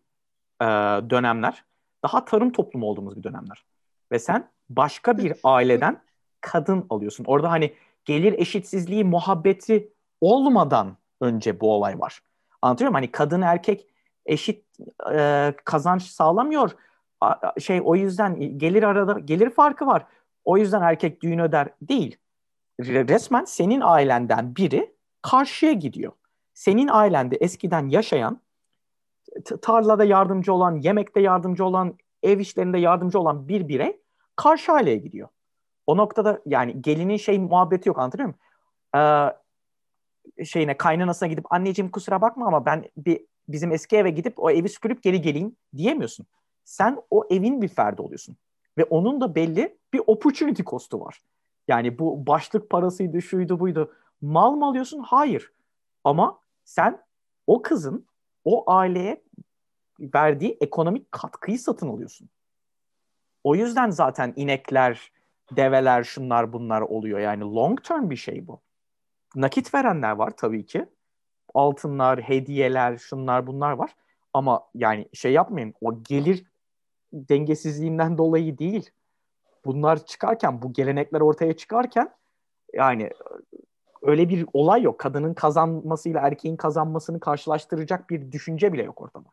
[0.62, 0.66] e,
[1.10, 1.64] dönemler
[2.02, 3.64] daha tarım toplumu olduğumuz bir dönemler.
[4.12, 6.02] Ve sen başka bir aileden
[6.40, 7.24] kadın alıyorsun.
[7.24, 7.74] Orada hani
[8.04, 12.20] gelir eşitsizliği muhabbeti olmadan önce bu olay var.
[12.62, 12.94] Anlatıyor muyum?
[12.94, 13.86] Hani kadın erkek
[14.26, 14.64] eşit
[15.14, 16.70] e, kazanç sağlamıyor.
[17.20, 20.06] A- şey o yüzden gelir arada gelir farkı var.
[20.44, 22.16] O yüzden erkek düğün öder değil.
[22.80, 26.12] Re- Resmen senin ailenden biri karşıya gidiyor.
[26.54, 28.40] Senin ailende eskiden yaşayan
[29.62, 34.00] tarlada yardımcı olan, yemekte yardımcı olan, ev işlerinde yardımcı olan bir birey
[34.36, 35.28] karşı aileye gidiyor.
[35.86, 38.38] O noktada yani gelinin şey muhabbeti yok anlatıyor muyum?
[38.96, 44.50] Ee, şeyine kaynanasına gidip anneciğim kusura bakma ama ben bir bizim eski eve gidip o
[44.50, 46.26] evi süpürüp geri geleyim diyemiyorsun.
[46.64, 48.36] Sen o evin bir ferdi oluyorsun.
[48.78, 51.22] Ve onun da belli bir opportunity costu var.
[51.68, 53.92] Yani bu başlık parasıydı, şuydu buydu.
[54.20, 54.98] Mal mı alıyorsun?
[54.98, 55.52] Hayır.
[56.04, 57.02] Ama sen
[57.46, 58.06] o kızın
[58.46, 59.22] o aileye
[60.00, 62.28] verdiği ekonomik katkıyı satın alıyorsun.
[63.44, 65.12] O yüzden zaten inekler,
[65.56, 67.18] develer, şunlar bunlar oluyor.
[67.18, 68.60] Yani long term bir şey bu.
[69.34, 70.86] Nakit verenler var tabii ki.
[71.54, 73.96] Altınlar, hediyeler, şunlar bunlar var.
[74.34, 75.74] Ama yani şey yapmayın.
[75.80, 76.44] O gelir
[77.12, 78.90] dengesizliğinden dolayı değil.
[79.64, 82.14] Bunlar çıkarken, bu gelenekler ortaya çıkarken
[82.74, 83.10] yani
[84.02, 84.98] öyle bir olay yok.
[85.00, 89.28] Kadının kazanmasıyla erkeğin kazanmasını karşılaştıracak bir düşünce bile yok ortada.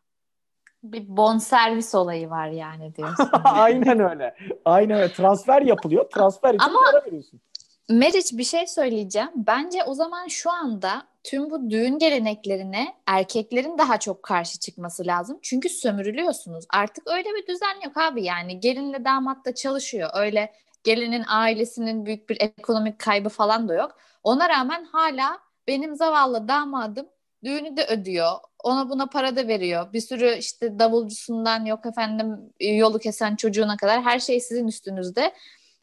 [0.82, 3.28] bir bonservis olayı var yani diyorsun.
[3.44, 4.34] Aynen öyle.
[4.64, 5.12] Aynen öyle.
[5.12, 6.10] Transfer yapılıyor.
[6.10, 7.40] Transfer için Ama- para veriyorsun.
[7.88, 9.30] Meriç bir şey söyleyeceğim.
[9.36, 15.38] Bence o zaman şu anda tüm bu düğün geleneklerine erkeklerin daha çok karşı çıkması lazım.
[15.42, 16.64] Çünkü sömürülüyorsunuz.
[16.74, 18.60] Artık öyle bir düzen yok abi yani.
[18.60, 20.10] Gelinle damat da çalışıyor.
[20.14, 20.52] Öyle
[20.84, 23.96] gelinin ailesinin büyük bir ekonomik kaybı falan da yok.
[24.24, 27.06] Ona rağmen hala benim zavallı damadım
[27.44, 28.32] düğünü de ödüyor.
[28.64, 29.92] Ona buna para da veriyor.
[29.92, 35.32] Bir sürü işte davulcusundan yok efendim yolu kesen çocuğuna kadar her şey sizin üstünüzde.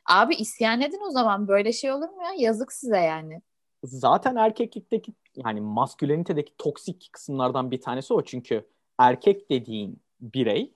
[0.06, 2.32] Abi isyan edin o zaman böyle şey olur mu ya?
[2.38, 3.41] Yazık size yani.
[3.84, 5.13] Zaten erkeklikteki
[5.45, 8.23] yani maskülenitedeki toksik kısımlardan bir tanesi o.
[8.23, 10.73] Çünkü erkek dediğin birey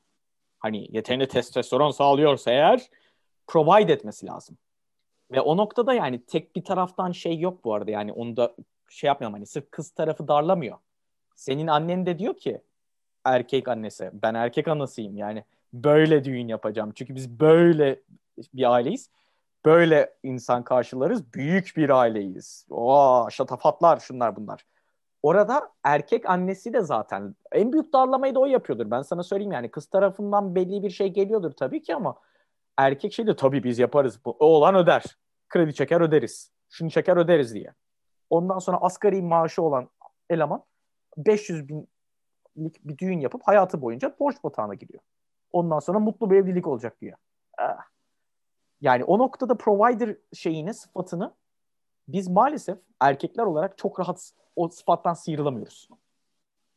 [0.59, 2.89] hani yeterli testosteron sağlıyorsa eğer
[3.47, 4.57] provide etmesi lazım.
[5.31, 8.55] Ve o noktada yani tek bir taraftan şey yok bu arada yani onu da
[8.89, 10.77] şey yapmayalım hani sırf kız tarafı darlamıyor.
[11.35, 12.61] Senin annen de diyor ki
[13.23, 16.91] erkek annesi ben erkek anasıyım yani böyle düğün yapacağım.
[16.95, 18.01] Çünkü biz böyle
[18.53, 19.09] bir aileyiz.
[19.65, 21.33] Böyle insan karşılarız.
[21.33, 22.65] Büyük bir aileyiz.
[22.69, 24.65] Oo, şatafatlar şunlar bunlar.
[25.23, 28.91] Orada erkek annesi de zaten en büyük darlamayı da o yapıyordur.
[28.91, 32.15] Ben sana söyleyeyim yani kız tarafından belli bir şey geliyordur tabii ki ama
[32.77, 34.19] erkek şey de tabii biz yaparız.
[34.25, 35.03] Bu oğlan öder.
[35.49, 36.51] Kredi çeker öderiz.
[36.69, 37.73] Şunu çeker öderiz diye.
[38.29, 39.89] Ondan sonra asgari maaşı olan
[40.29, 40.63] eleman
[41.17, 45.03] 500 binlik bir düğün yapıp hayatı boyunca borç batağına giriyor.
[45.51, 47.17] Ondan sonra mutlu bir evlilik olacak diyor.
[47.57, 47.85] Ah.
[48.81, 51.33] Yani o noktada provider şeyini, sıfatını
[52.07, 55.89] biz maalesef erkekler olarak çok rahat o sıfattan sıyrılamıyoruz.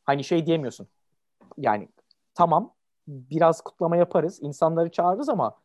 [0.04, 0.88] Hani şey diyemiyorsun.
[1.56, 1.88] Yani
[2.34, 2.74] tamam
[3.06, 5.58] biraz kutlama yaparız, insanları çağırırız ama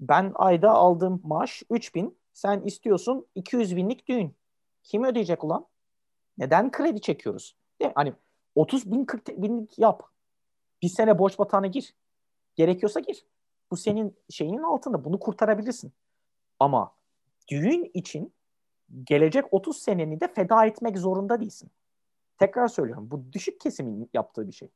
[0.00, 4.36] ben ayda aldığım maaş 3000, sen istiyorsun 200 binlik düğün.
[4.82, 5.66] Kim ödeyecek ulan?
[6.38, 7.56] Neden kredi çekiyoruz?
[7.80, 7.94] Değil mi?
[7.94, 8.12] Hani
[8.54, 10.02] 30 bin 40 binlik yap.
[10.82, 11.94] Bir sene borç batağına gir.
[12.56, 13.26] Gerekiyorsa gir.
[13.70, 15.04] Bu senin şeyinin altında.
[15.04, 15.92] Bunu kurtarabilirsin.
[16.60, 16.94] Ama
[17.50, 18.34] düğün için
[19.04, 21.70] gelecek 30 seneni de feda etmek zorunda değilsin.
[22.38, 23.10] Tekrar söylüyorum.
[23.10, 24.70] Bu düşük kesimin yaptığı bir şey.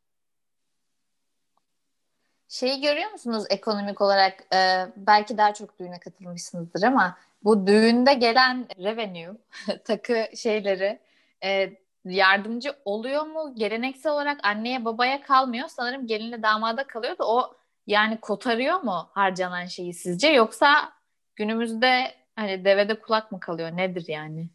[2.53, 4.55] Şeyi görüyor musunuz ekonomik olarak?
[4.55, 9.37] E, belki daha çok düğüne katılmışsınızdır ama bu düğünde gelen revenue,
[9.85, 11.01] takı şeyleri
[11.45, 11.73] e,
[12.05, 13.55] yardımcı oluyor mu?
[13.55, 15.69] Geleneksel olarak anneye babaya kalmıyor.
[15.69, 17.55] Sanırım gelinle damada kalıyor da o
[17.87, 20.29] yani kotarıyor mu harcanan şeyi sizce?
[20.29, 20.93] Yoksa
[21.37, 23.77] günümüzde hani devede kulak mı kalıyor?
[23.77, 24.49] Nedir yani?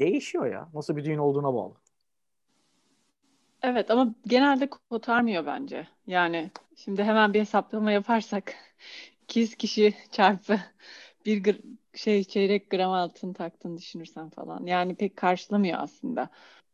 [0.00, 0.68] Değişiyor ya.
[0.74, 1.74] Nasıl bir düğün olduğuna bağlı.
[3.66, 5.88] Evet ama genelde kotarmıyor bence.
[6.06, 8.54] Yani şimdi hemen bir hesaplama yaparsak
[9.22, 10.60] 200 kişi çarpı
[11.26, 11.60] bir
[11.94, 14.66] şey çeyrek gram altın taktığını düşünürsen falan.
[14.66, 16.28] Yani pek karşılamıyor aslında.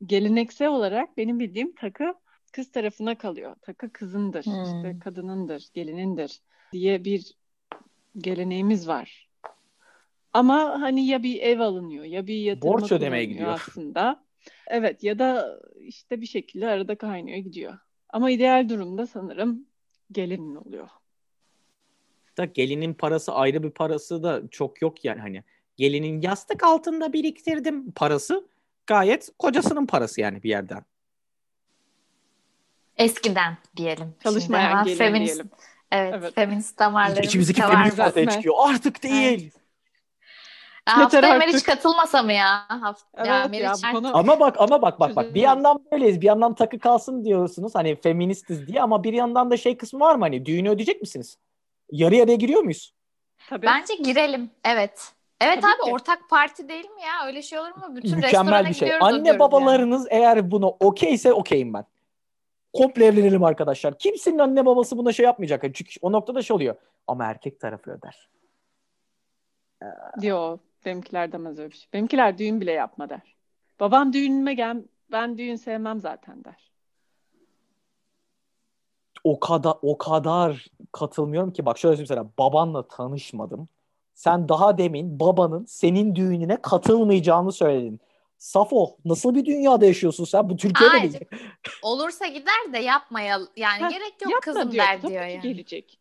[0.07, 2.15] Geleneksel olarak benim bildiğim takı
[2.53, 3.57] kız tarafına kalıyor.
[3.63, 4.63] Takı kızındır, hmm.
[4.63, 6.41] işte kadınındır, gelinindir
[6.73, 7.35] diye bir
[8.19, 9.29] geleneğimiz var.
[10.33, 14.30] Ama hani ya bir ev alınıyor ya bir yatırma Borç ödemeye gidiyor aslında.
[14.67, 17.79] Evet ya da işte bir şekilde arada kaynıyor gidiyor.
[18.09, 19.67] Ama ideal durumda sanırım
[20.13, 20.89] gelinin oluyor.
[22.39, 25.45] Da gelinin parası ayrı bir parası da çok yok yani hani
[25.77, 28.49] gelinin yastık altında biriktirdim parası
[28.87, 30.85] gayet kocasının parası yani bir yerden.
[32.97, 34.15] Eskiden diyelim.
[34.23, 35.51] Çalışmayan gelin feminist, diyelim.
[35.91, 36.35] Evet, evet.
[36.35, 38.55] feminist damarlarımız İçimizdeki feminist ortaya çıkıyor.
[38.59, 39.43] Artık değil.
[39.43, 39.60] Evet.
[40.87, 42.65] Haftaya Meriç katılmasa mı ya?
[42.69, 44.17] Haft evet ya, Meriç ya konu...
[44.17, 47.97] Ama bak ama bak bak bak bir yandan böyleyiz bir yandan takı kalsın diyorsunuz hani
[47.97, 51.39] feministiz diye ama bir yandan da şey kısmı var mı hani düğünü ödeyecek misiniz?
[51.93, 52.95] Yarı yarıya giriyor muyuz?
[53.49, 53.67] Tabii.
[53.67, 55.13] Bence girelim evet.
[55.41, 55.91] Evet Tabii abi ki.
[55.95, 57.27] ortak parti değil mi ya?
[57.27, 57.97] Öyle şey olur mu?
[57.97, 58.93] Bütün Mükemmel bir şey.
[59.01, 60.23] Anne babalarınız yani.
[60.23, 61.85] eğer bunu okeyse okeyim ben.
[62.73, 63.99] Komple evlenelim arkadaşlar.
[63.99, 65.63] Kimsenin anne babası buna şey yapmayacak.
[65.63, 66.75] Çünkü o noktada şey oluyor.
[67.07, 68.29] Ama erkek tarafı öder.
[70.23, 70.61] Yok.
[70.85, 71.89] Benimkiler demez öyle bir şey.
[71.93, 73.37] Benimkiler düğün bile yapma der.
[73.81, 76.71] Babam düğünüme gel ben düğün sevmem zaten der.
[79.25, 83.69] O kadar o kadar katılmıyorum ki bak şöyle söyleyeyim sana babanla tanışmadım.
[84.15, 88.01] Sen daha demin babanın senin düğününe katılmayacağını söyledin.
[88.39, 90.49] Safo nasıl bir dünyada yaşıyorsun sen?
[90.51, 91.19] Bu Türkiye'de Ay, mi?
[91.83, 93.49] Olursa gider de yapmayalım.
[93.57, 95.41] Yani ha, gerek yok kızım diyor, der diyor yani.
[95.41, 95.99] gelecek.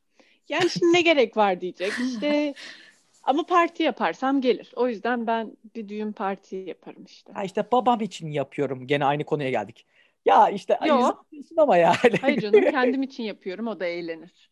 [0.50, 1.94] Yani şimdi ne gerek var diyecek.
[2.08, 2.54] İşte
[3.24, 4.72] ama parti yaparsam gelir.
[4.76, 7.34] O yüzden ben bir düğün parti yaparım işte.
[7.34, 8.88] Ha işte babam için yapıyorum.
[8.88, 9.86] Gene aynı konuya geldik.
[10.26, 11.26] Ya işte Yok.
[11.58, 12.18] ama yani.
[12.22, 13.68] Hayır canım kendim için yapıyorum.
[13.68, 14.50] O da eğlenir.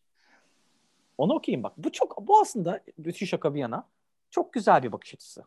[1.17, 1.73] Onu okuyayım bak.
[1.77, 3.87] Bu çok bu aslında bütün şaka bir yana
[4.31, 5.43] çok güzel bir bakış açısı.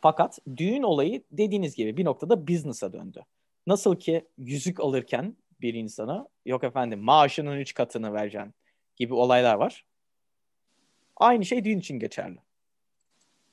[0.00, 3.24] Fakat düğün olayı dediğiniz gibi bir noktada business'a döndü.
[3.66, 8.54] Nasıl ki yüzük alırken bir insana yok efendim maaşının üç katını vereceksin
[8.96, 9.84] gibi olaylar var.
[11.16, 12.38] Aynı şey düğün için geçerli.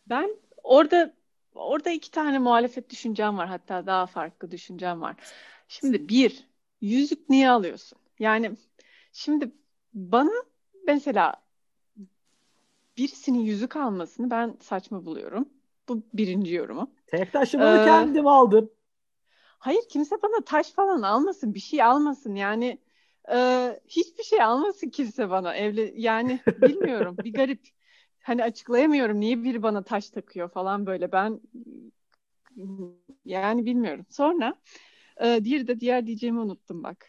[0.10, 1.13] Ben orada
[1.56, 3.47] orada iki tane muhalefet düşüncem var.
[3.47, 5.15] Hatta daha farklı düşüncem var.
[5.67, 6.47] Şimdi bir,
[6.82, 7.97] yüzük niye alıyorsun?
[8.19, 8.52] Yani
[9.13, 9.52] şimdi
[9.93, 10.32] bana
[10.88, 11.36] mesela
[12.97, 15.50] birisinin yüzük almasını ben saçma buluyorum.
[15.89, 16.91] Bu birinci yorumu.
[17.08, 18.71] Tek taşımı ee, kendim aldım.
[19.58, 22.36] Hayır kimse bana taş falan almasın, bir şey almasın.
[22.36, 22.78] Yani
[23.34, 25.56] e, hiçbir şey almasın kimse bana.
[25.56, 27.18] Evli yani bilmiyorum.
[27.24, 27.68] bir garip.
[28.22, 31.12] Hani açıklayamıyorum niye biri bana taş takıyor falan böyle.
[31.12, 31.42] Ben
[33.26, 34.06] yani bilmiyorum.
[34.10, 34.56] Sonra
[35.24, 37.06] e, diğeri de diğer diyeceğimi unuttum bak.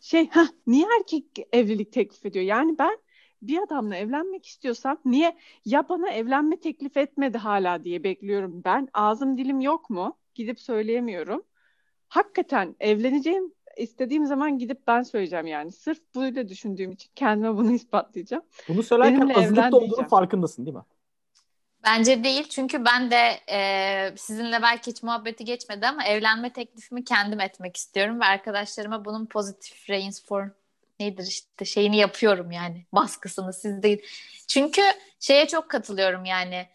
[0.00, 2.44] Şey ha niye erkek evlilik teklif ediyor?
[2.44, 2.98] Yani ben
[3.42, 8.62] bir adamla evlenmek istiyorsam niye ya bana evlenme teklif etmedi hala diye bekliyorum.
[8.64, 10.18] Ben ağzım dilim yok mu?
[10.34, 11.42] Gidip söyleyemiyorum.
[12.08, 15.72] Hakikaten evleneceğim istediğim zaman gidip ben söyleyeceğim yani.
[15.72, 18.42] Sırf böyle düşündüğüm için kendime bunu ispatlayacağım.
[18.68, 20.82] Bunu söylerken azınlıkta olduğunu farkındasın değil mi?
[21.84, 27.40] Bence değil çünkü ben de e, sizinle belki hiç muhabbeti geçmedi ama evlenme teklifimi kendim
[27.40, 30.50] etmek istiyorum ve arkadaşlarıma bunun pozitif reinform
[31.00, 34.02] nedir işte şeyini yapıyorum yani baskısını siz değil.
[34.48, 34.82] Çünkü
[35.20, 36.68] şeye çok katılıyorum yani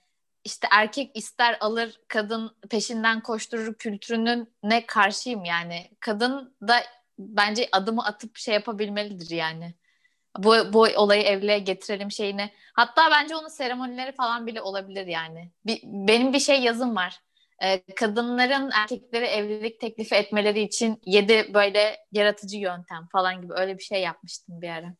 [0.45, 5.91] işte erkek ister alır kadın peşinden koşturur kültürünün ne karşıyım yani.
[5.99, 6.83] Kadın da
[7.19, 9.73] bence adımı atıp şey yapabilmelidir yani.
[10.37, 12.51] Bu, bu olayı evliliğe getirelim şeyini.
[12.73, 15.51] Hatta bence onun seremonileri falan bile olabilir yani.
[15.65, 17.19] Bir, benim bir şey yazım var.
[17.63, 23.83] Ee, kadınların erkekleri evlilik teklifi etmeleri için yedi böyle yaratıcı yöntem falan gibi öyle bir
[23.83, 24.95] şey yapmıştım bir ara.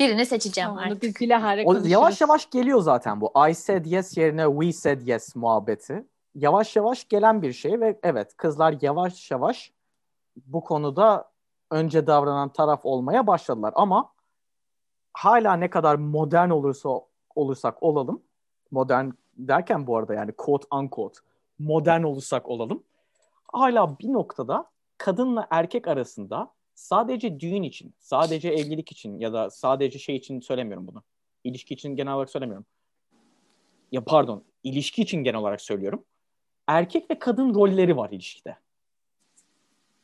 [0.00, 1.02] Birini seçeceğim tamam, artık.
[1.02, 3.32] Biz bilahare o, yavaş yavaş geliyor zaten bu.
[3.50, 6.06] I said yes yerine we said yes muhabbeti.
[6.34, 9.72] Yavaş yavaş gelen bir şey ve evet kızlar yavaş yavaş
[10.46, 11.30] bu konuda
[11.70, 14.12] önce davranan taraf olmaya başladılar ama
[15.12, 16.88] hala ne kadar modern olursa
[17.34, 18.22] olursak olalım
[18.70, 21.20] modern derken bu arada yani quote unquote
[21.58, 22.82] modern olursak olalım
[23.52, 29.98] hala bir noktada kadınla erkek arasında sadece düğün için, sadece evlilik için ya da sadece
[29.98, 31.02] şey için söylemiyorum bunu.
[31.44, 32.66] İlişki için genel olarak söylemiyorum.
[33.92, 36.04] Ya pardon, ilişki için genel olarak söylüyorum.
[36.66, 38.56] Erkek ve kadın rolleri var ilişkide.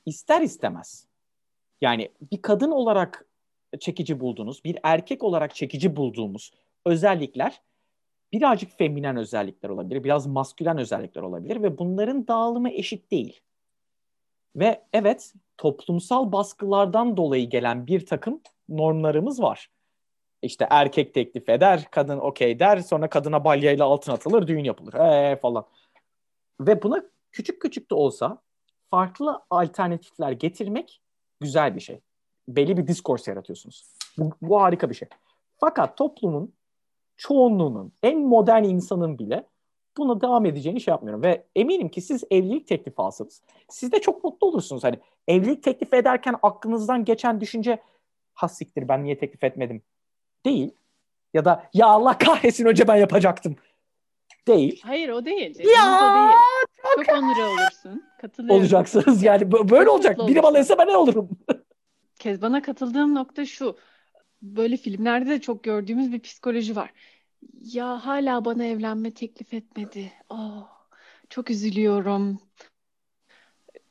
[0.07, 1.07] İster istemez.
[1.81, 3.27] Yani bir kadın olarak
[3.81, 6.53] çekici bulduğunuz, bir erkek olarak çekici bulduğumuz
[6.85, 7.61] özellikler
[8.33, 13.41] birazcık feminen özellikler olabilir, biraz maskülen özellikler olabilir ve bunların dağılımı eşit değil.
[14.57, 19.71] Ve evet toplumsal baskılardan dolayı gelen bir takım normlarımız var.
[20.43, 25.37] İşte erkek teklif eder, kadın okey der, sonra kadına balyayla altın atılır, düğün yapılır ee,
[25.37, 25.67] falan.
[26.61, 28.43] Ve buna küçük küçük de olsa
[28.91, 31.01] farklı alternatifler getirmek
[31.41, 32.01] güzel bir şey.
[32.49, 33.85] Belli bir diskors yaratıyorsunuz.
[34.19, 35.09] Bu, bu harika bir şey.
[35.59, 36.53] Fakat toplumun
[37.17, 39.47] çoğunluğunun, en modern insanın bile
[39.97, 41.23] buna devam edeceğini şey yapmıyorum.
[41.23, 44.85] Ve eminim ki siz evlilik teklifi alsanız siz de çok mutlu olursunuz.
[44.85, 47.83] Hani evlilik teklif ederken aklınızdan geçen düşünce
[48.35, 49.83] ha siktir ben niye teklif etmedim
[50.45, 50.71] değil.
[51.35, 53.57] Ya da ya Allah kahretsin önce ben yapacaktım
[54.49, 54.81] değil.
[54.85, 55.59] Hayır o değil.
[55.59, 56.37] Ya o değil.
[56.83, 58.05] Çok, çok onur olursun.
[58.21, 58.61] Katılıyorum.
[58.61, 60.19] Olacaksınız yani böyle çok olacak.
[60.29, 61.29] Biri bana ise ben ne olurum?
[62.19, 63.77] Kezban'a katıldığım nokta şu.
[64.43, 66.93] Böyle filmlerde de çok gördüğümüz bir psikoloji var
[67.63, 70.13] ya hala bana evlenme teklif etmedi.
[70.31, 70.69] Oh,
[71.31, 72.41] çok üzülüyorum.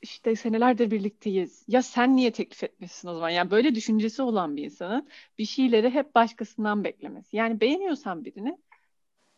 [0.01, 1.65] İşte senelerdir birlikteyiz.
[1.67, 3.29] Ya sen niye teklif etmişsin o zaman?
[3.29, 7.37] Yani böyle düşüncesi olan bir insanın bir şeyleri hep başkasından beklemesi.
[7.37, 8.57] Yani beğeniyorsan birini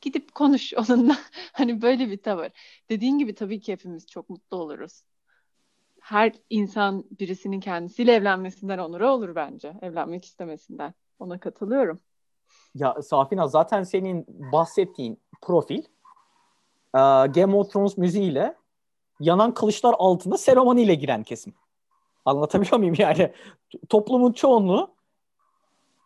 [0.01, 1.17] gidip konuş onunla.
[1.53, 2.51] hani böyle bir tavır.
[2.89, 5.01] Dediğin gibi tabii ki hepimiz çok mutlu oluruz.
[6.01, 9.73] Her insan birisinin kendisiyle evlenmesinden onuru olur bence.
[9.81, 10.93] Evlenmek istemesinden.
[11.19, 12.01] Ona katılıyorum.
[12.75, 15.83] Ya Safina zaten senin bahsettiğin profil
[16.95, 18.55] e, Game of Thrones müziğiyle
[19.19, 21.53] yanan kılıçlar altında seremoniyle giren kesim.
[22.25, 23.33] Anlatabiliyor muyum yani?
[23.89, 24.91] Toplumun çoğunluğu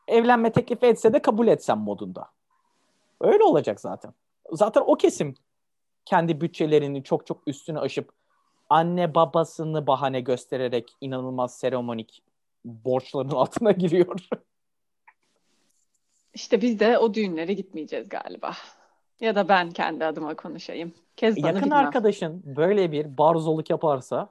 [0.07, 2.27] evlenme teklifi etse de kabul etsem modunda.
[3.21, 4.13] Öyle olacak zaten.
[4.51, 5.35] Zaten o kesim
[6.05, 8.11] kendi bütçelerini çok çok üstüne aşıp
[8.69, 12.23] anne babasını bahane göstererek inanılmaz seremonik
[12.65, 14.27] borçlarının altına giriyor.
[16.33, 18.51] İşte biz de o düğünlere gitmeyeceğiz galiba.
[19.19, 20.93] Ya da ben kendi adıma konuşayım.
[21.15, 21.77] Kezban'ı Yakın bilmem.
[21.77, 24.29] arkadaşın böyle bir barzoluk yaparsa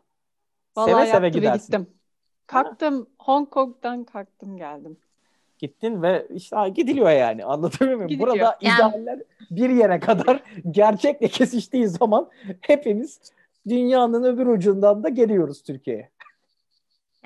[0.77, 1.67] Vallahi seve seve gidersin.
[1.67, 1.87] gittim.
[2.47, 4.97] Kalktım Hong Kong'dan kalktım geldim.
[5.59, 8.09] Gittin ve işte gidiliyor yani anlatabiliyor muyum?
[8.09, 8.29] Gidiyor.
[8.29, 8.75] Burada yani...
[8.75, 12.31] idealler bir yere kadar gerçekle kesiştiği zaman
[12.61, 13.21] hepimiz
[13.69, 16.11] dünyanın öbür ucundan da geliyoruz Türkiye'ye.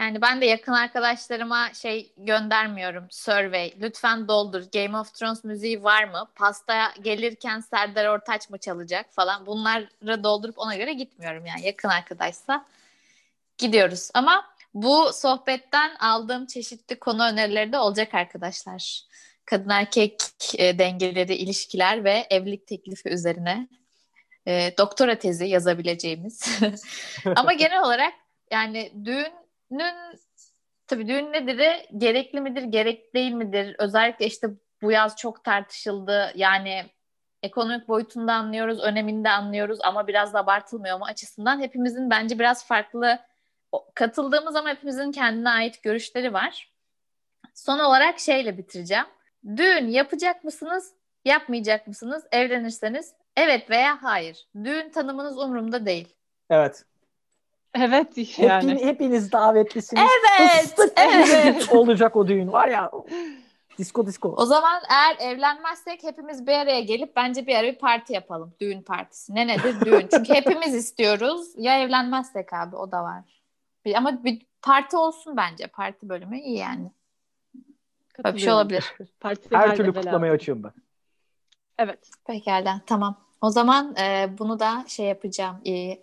[0.04, 3.06] Yani ben de yakın arkadaşlarıma şey göndermiyorum.
[3.10, 3.74] Survey.
[3.80, 4.62] Lütfen doldur.
[4.72, 6.28] Game of Thrones müziği var mı?
[6.34, 9.46] Pasta gelirken Serdar Ortaç mı çalacak falan.
[9.46, 11.66] Bunları doldurup ona göre gitmiyorum yani.
[11.66, 12.66] Yakın arkadaşsa
[13.58, 14.10] gidiyoruz.
[14.14, 14.44] Ama
[14.74, 19.00] bu sohbetten aldığım çeşitli konu önerileri de olacak arkadaşlar.
[19.44, 20.16] Kadın erkek
[20.58, 23.68] e, dengeleri, ilişkiler ve evlilik teklifi üzerine
[24.46, 26.60] e, doktora tezi yazabileceğimiz.
[27.36, 28.12] Ama genel olarak
[28.50, 28.92] yani
[29.78, 30.18] düğünün
[30.86, 31.86] tabii düğün nedir?
[31.98, 33.76] Gerekli midir, gerek değil midir?
[33.78, 34.48] Özellikle işte
[34.82, 36.32] bu yaz çok tartışıldı.
[36.34, 36.84] Yani
[37.42, 43.18] ekonomik boyutunda anlıyoruz, öneminde anlıyoruz ama biraz da abartılmıyor mu açısından hepimizin bence biraz farklı
[43.94, 46.72] katıldığımız ama hepimizin kendine ait görüşleri var.
[47.54, 49.06] Son olarak şeyle bitireceğim.
[49.56, 50.92] Düğün yapacak mısınız,
[51.24, 52.24] yapmayacak mısınız?
[52.32, 54.46] Evlenirseniz evet veya hayır.
[54.64, 56.14] Düğün tanımınız umurumda değil.
[56.50, 56.84] Evet.
[57.74, 58.72] Evet yani.
[58.72, 60.02] Hepin, hepiniz davetlisiniz.
[60.38, 60.92] Evet.
[60.96, 61.72] Evet.
[61.72, 62.90] olacak o düğün var ya.
[63.78, 64.34] Disko disko.
[64.36, 68.54] O zaman eğer evlenmezsek hepimiz bir araya gelip bence bir ara bir parti yapalım.
[68.60, 69.34] Düğün partisi.
[69.34, 70.08] Ne nedir düğün?
[70.10, 71.48] Çünkü hepimiz istiyoruz.
[71.56, 73.24] Ya evlenmezsek abi o da var.
[73.84, 75.66] Bir, ama bir parti olsun bence.
[75.66, 76.90] Parti bölümü iyi yani.
[78.24, 78.94] Böyle bir şey olabilir.
[79.20, 80.72] Partide Her türlü kutlamaya açığım ben.
[81.78, 82.10] Evet.
[82.26, 83.16] Pekala tamam.
[83.40, 85.60] O zaman e, bunu da şey yapacağım.
[85.66, 85.98] E,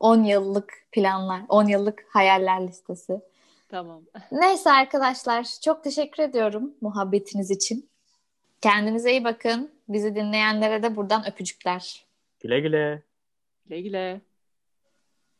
[0.00, 3.20] 10 yıllık planlar, 10 yıllık hayaller listesi.
[3.68, 4.02] Tamam.
[4.32, 7.88] Neyse arkadaşlar çok teşekkür ediyorum muhabbetiniz için.
[8.60, 9.70] Kendinize iyi bakın.
[9.88, 12.04] Bizi dinleyenlere de buradan öpücükler.
[12.40, 13.02] Güle güle.
[13.66, 14.20] Güle güle.